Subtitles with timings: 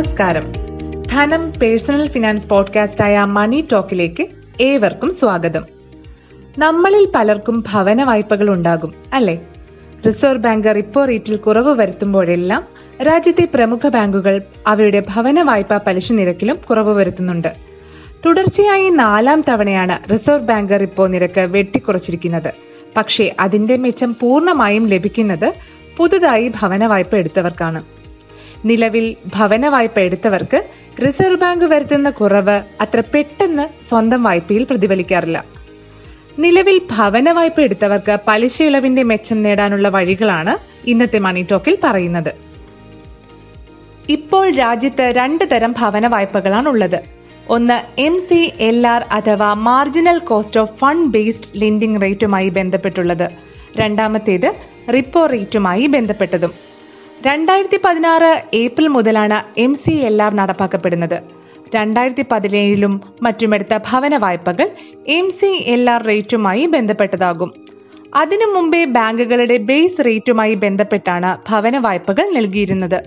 [0.00, 0.52] നമസ്കാരം.
[1.02, 4.26] ധനം personal finance podcast ആയ മണി ടോക്കിലേക്ക്
[4.60, 5.64] ഏവർക്കും സ്വാഗതം.
[6.58, 9.38] നമ്മളിൽ പലർക്കും ഭവന വായ്പകൾ ഉണ്ടാകും അല്ലെ?
[10.06, 12.64] റിസർവ് ബാങ്ക് റിപ്പോ റേറ്റിൽ കുറവ് വരുത്തുമ്പോഴെല്ലാം
[13.02, 17.54] രാജ്യത്തെ പ്രമുഖ ബാങ്കുകൾ അവരുടെ ഭവന വായ്പാ പലിശ നിരക്കിലും കുറവ് വരുത്തുന്നുണ്ട്.
[18.26, 22.52] തുടർച്ചയായി നാലാം തവണയാണ് റിസർവ് ബാങ്ക് റിപ്പോ നിരക്ക് വെട്ടിക്കുറച്ചിരിക്കുന്നത്.
[22.96, 25.52] പക്ഷേ അതിന്റെ മെച്ചം പൂർണമായും ലഭിക്കുന്നത്
[25.96, 27.99] പുതുതായി ഭവന വായ്പ എടുത്തവർക്കാണ്.
[28.64, 30.64] നിലവിൽ ഭവന വായ്പ എടുത്തവർക്ക്
[31.06, 35.44] റിസർവ് ബാങ്ക് വരുത്തുന്ന കുറവ് അത്ര പെട്ടെന്ന് സ്വന്തം വായ്പയിൽ പ്രതിഫലിക്കാറില്ല.
[36.38, 40.56] നിലവിൽ ഭവന വായ്പ എടുത്തവർക്ക് പലിശ ഇളവിന്റെ മെച്ചം നേടാനുള്ള വഴികളാണ്
[40.88, 42.34] ഇന്നത്തെ മണി ടോക്കിൽ പറയുന്നത്.
[44.08, 47.00] ഇപ്പോൾ രാജ്യത്ത് രണ്ട് തരം ഭവന വായ്പകളാണ് ഉള്ളത്
[47.48, 53.30] ഒന്ന് എം സി എൽ ആർ അഥവാ marginal cost of fund based lending റേറ്റുമായി ബന്ധപ്പെട്ടുള്ളത്.
[53.76, 54.52] രണ്ടാമത്തേത്
[54.94, 56.69] റിപ്പോ റേറ്റുമായി ബന്ധപ്പെട്ടതും.
[57.26, 61.16] രണ്ടായിരത്തി പതിനാറ് ഏപ്രിൽ മുതലാണ് എം സി എൽ ആർ നടപ്പാക്കപ്പെടുന്നത്.
[61.74, 64.70] രണ്ടായിരത്തി പതിനേഴിലും മറ്റുമെടുത്ത ഭവന വായ്പകൾ
[65.08, 67.50] എം സി എൽ ആർ റേറ്റുമായി ബന്ധപ്പെട്ടതാകും.
[68.14, 72.98] അതിനു മുമ്പേ ബാങ്കുകളുടെ ബേസ് റേറ്റുമായി ബന്ധപ്പെട്ടാണ് ഭവന വായ്പകൾ നൽകിയിരുന്നത്.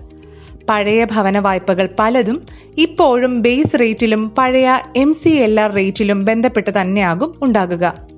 [0.70, 2.42] പഴയ ഭവന വായ്പകൾ പലതും
[2.78, 8.13] ഇപ്പോഴും ബേസ് റേറ്റിലും പഴയ എം സി എൽ ആർ റേറ്റിലും ബന്ധപ്പെട്ട് തന്നെയാകും ഉണ്ടാകുക.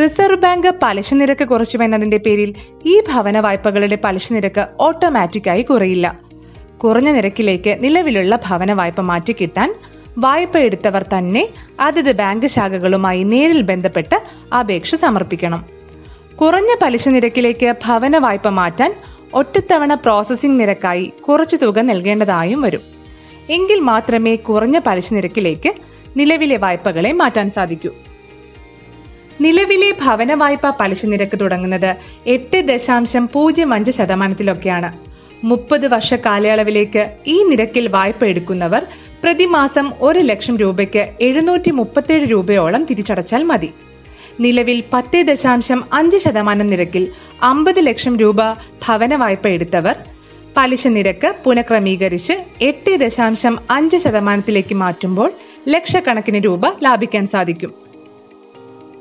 [0.00, 2.54] റിസർവ് ബാങ്ക് പലിശ നിരക്ക് കുറച്ചുവെന്നതിന്റെ പേരിൽ
[2.84, 6.18] ഈ ഭവന വായ്പകളുടെ പലിശ നിരക്ക് ഓട്ടോമാറ്റിക്കായി കുറയില്ല.
[6.78, 9.74] കുറഞ്ഞ നിരക്കിലേക്ക് നിലവിലുള്ള ഭവന വായ്പ മാറ്റിക്കിട്ടാൻ
[10.18, 11.48] വായ്പ എടുത്തവർ തന്നെ
[11.80, 14.22] അതത് ബാങ്ക് ശാഖകളുമായി നേരിൽ ബന്ധപ്പെട്ട്
[14.54, 15.66] അപേക്ഷ സമർപ്പിക്കണം.
[16.36, 18.94] കുറഞ്ഞ പലിശ നിരക്കിലേക്ക് ഭവന വായ്പ മാറ്റാൻ
[19.34, 22.80] ഒറ്റത്തവണ പ്രോസസ്സിംഗ് നിരക്കായി കുറച്ചു തുക നൽകേണ്ടതായും വരും.
[23.50, 25.72] എങ്കിൽ മാത്രമേ കുറഞ്ഞ പലിശ നിരക്കിലേക്ക്
[26.16, 27.90] നിലവിലെ വായ്പകളെ മാറ്റാൻ സാധിക്കൂ.
[29.40, 34.92] നിലവിലെ ഭവന വായ്പ പലിശ നിരക്ക് തുടങ്ങുന്നത് എട്ട് ദശാംശം പൂജ്യം അഞ്ച് ശതമാനത്തിലൊക്കെയാണ്.
[35.44, 38.86] മുപ്പത് വർഷ കാലയളവിലേക്ക് ഈ നിരക്കിൽ വായ്പ എടുക്കുന്നവർ
[39.24, 43.70] പ്രതിമാസം ഒരു ലക്ഷം രൂപയ്ക്ക് എഴുന്നൂറ്റി മുപ്പത്തേഴ് രൂപയോളം തിരിച്ചടച്ചാൽ മതി.
[44.40, 47.08] നിലവിൽ പത്ത് ദശാംശം അഞ്ച് ശതമാനം നിരക്കിൽ
[47.42, 48.52] അമ്പത് ലക്ഷം രൂപ
[48.86, 49.96] ഭവന വായ്പ എടുത്തവർ
[50.56, 55.32] പലിശ നിരക്ക് പുനഃക്രമീകരിച്ച് എട്ട് ദശാംശം അഞ്ച് ശതമാനത്തിലേക്ക് മാറ്റുമ്പോൾ
[55.68, 57.81] ലക്ഷക്കണക്കിന് രൂപ ലാഭിക്കാൻ സാധിക്കും.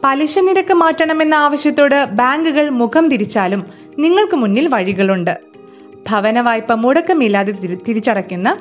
[0.03, 3.65] പലിശ നിരക്ക് മാറ്റണമെന്ന ആവശ്യത്തോട് ബാങ്കുകൾ മുഖം തിരിച്ചാലും
[3.99, 5.37] നിങ്ങൾക്ക് മുന്നിൽ വഴികളുണ്ട്.
[6.09, 7.51] ഭവന വായ്പ മുടക്കമില്ലാതെ
[7.87, 8.57] തിരിച്ചടയ്ക്കുന്ന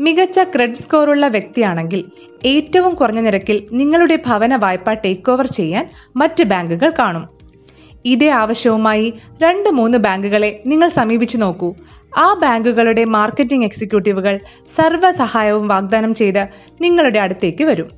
[0.00, 2.04] മികച്ച ക്രെഡിറ്റ് സ്കോറുള്ള വ്യക്തിയാണെങ്കിൽ
[2.46, 7.28] ഏറ്റവും കുറഞ്ഞ നിരക്കിൽ നിങ്ങളുടെ ഭവന വായ്പ ടേക്ക് ഓവർ ചെയ്യാൻ മറ്റ് ബാങ്കുകൾ കാണും.
[8.04, 11.74] ഇതേ ആവശ്യവുമായി രണ്ട് മൂന്ന് ബാങ്കുകളെ നിങ്ങൾ സമീപിച്ചു നോക്കൂ.
[12.18, 14.40] ആ ബാങ്കുകളുടെ മാർക്കറ്റിംഗ് എക്സിക്യൂട്ടീവുകൾ
[14.76, 16.46] സർവ സഹായവും വാഗ്ദാനം ചെയ്ത്
[16.80, 17.97] നിങ്ങളുടെ അടുത്തേക്ക് വരും.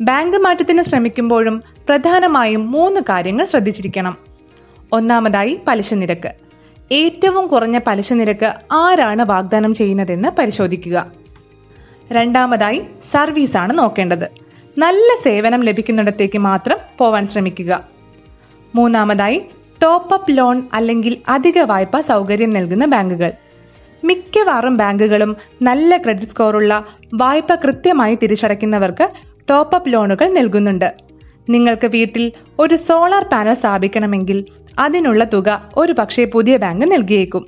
[0.00, 4.16] ബാങ്ക് മാറ്റത്തിന് ശ്രമിക്കുമ്പോഴും പ്രധാനമായും മൂന്ന് കാര്യങ്ങൾ ശ്രദ്ധിച്ചിരിക്കണം.
[4.92, 6.32] ഒന്നാമതായി പലിശ നിരക്ക്.
[6.92, 11.06] ഏറ്റവും കുറഞ്ഞ പലിശ നിരക്ക് ആരാണ് വാഗ്ദാനം ചെയ്യുന്നതെന്ന് പരിശോധിക്കുക.
[12.12, 12.82] രണ്ടാമതായി
[13.12, 14.30] സർവീസാണ് നോക്കേണ്ടത്.
[14.78, 17.84] നല്ല സേവനം ലഭിക്കുന്നിടത്തേക്ക് മാത്രം പോവാൻ ശ്രമിക്കുക.
[18.74, 19.42] മൂന്നാമതായി
[19.82, 23.32] ടോപ്പ് അപ്പ് ലോൺ അല്ലെങ്കിൽ അധിക വായ്പ സൗകര്യം നൽകുന്ന ബാങ്കുകൾ.
[24.04, 26.84] മിക്കവാറും ബാങ്കുകളും നല്ല ക്രെഡിറ്റ് സ്കോറുള്ള
[27.14, 30.94] വായ്പ കൃത്യമായി തിരിച്ചടയ്ക്കുന്നവർക്ക് ടോപ്പ് അപ്പ് ലോണുകൾ നൽകുന്നുണ്ട്.
[31.48, 34.44] നിങ്ങൾക്ക് വീട്ടിൽ ഒരു സോളാർ പാനൽ സ്ഥാപിക്കണമെങ്കിൽ
[34.78, 37.46] അതിനുള്ള തുക ഒരു പക്ഷേ പുതിയ ബാങ്ക് നൽകിയേക്കും.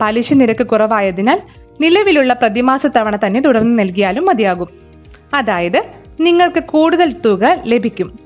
[0.00, 1.40] പലിശ നിരക്ക് കുറവായതിനാൽ
[1.80, 4.68] നിലവിലുള്ള പ്രതിമാസ തവണ തന്നെ തുടർന്ന് നൽകിയാലും മതിയാകും.
[5.34, 5.84] അതായത്
[6.20, 8.18] നിങ്ങൾക്ക് കൂടുതൽ തുക ലഭിക്കും.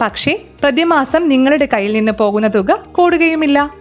[0.00, 3.74] പക്ഷേ പ്രതിമാസം നിങ്ങളുടെ കയ്യിൽ നിന്ന് പോകുന്ന തുക കൂടുകയുമില്ല.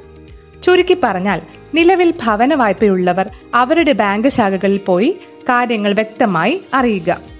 [0.64, 1.42] ചുരുക്കി പറഞ്ഞാൽ
[1.74, 7.31] നിലവിൽ ഭവന വായ്പയുള്ളവർ അവരുടെ ബാങ്ക് ശാഖകളിൽ പോയി കാര്യങ്ങൾ വ്യക്തമായി അറിയുക.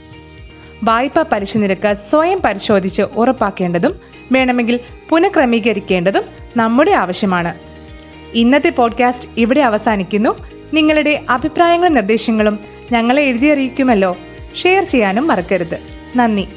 [0.84, 3.96] വായ്പാ പലിശ നിരക്ക് സ്വയം പരിശോധിച്ച് ഉറപ്പാക്കേണ്ടതും
[4.32, 6.24] വേണമെങ്കിൽ പുനഃക്രമീകരിക്കേണ്ടതും
[6.58, 7.54] നമ്മുടെ ആവശ്യമാണ്.
[8.34, 10.36] ഇന്നത്തെ പോഡ്കാസ്റ്റ് ഇവിടെ അവസാനിക്കുന്നു.
[10.74, 12.60] നിങ്ങളുടെ അഭിപ്രായങ്ങളും നിർദ്ദേശങ്ങളും
[12.92, 14.18] ഞങ്ങളെ എഴുതി അറിയിക്കുമല്ലോ.
[14.64, 15.78] ഷെയർ ചെയ്യാനും മറക്കരുത്.
[16.16, 16.48] നന്ദി.